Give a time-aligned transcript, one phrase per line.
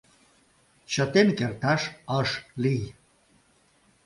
[0.91, 1.81] Чытен керташ
[2.19, 2.29] ыш
[2.63, 2.83] лий...